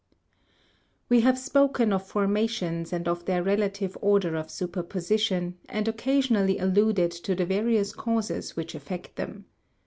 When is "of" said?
1.93-2.07, 3.07-3.25, 4.35-4.49